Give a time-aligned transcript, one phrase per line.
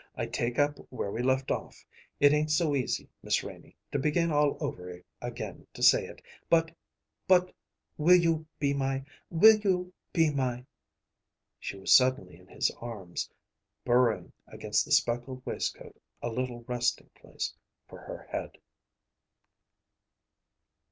[0.17, 1.85] I take up where we left off.
[2.19, 6.75] It ain't so easy, Miss Renie, to begin all over again to say it, but
[7.27, 7.53] but
[7.97, 10.65] will you be my will you be my"
[11.59, 13.29] She was suddenly in his arms,
[13.85, 17.53] burrowing against the speckled waistcoat a little resting place
[17.87, 18.57] for her head.